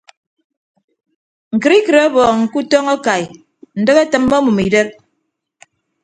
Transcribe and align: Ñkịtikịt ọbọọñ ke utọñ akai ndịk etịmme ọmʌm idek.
Ñkịtikịt 1.55 1.97
ọbọọñ 2.05 2.37
ke 2.51 2.57
utọñ 2.59 2.85
akai 2.95 3.23
ndịk 3.79 3.97
etịmme 4.03 4.35
ọmʌm 4.39 4.57
idek. 4.67 4.89